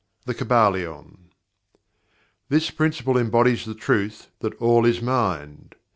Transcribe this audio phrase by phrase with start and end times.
[0.25, 1.29] The Kybalion.
[2.49, 5.75] This Principle embodies the truth that "All is Mind."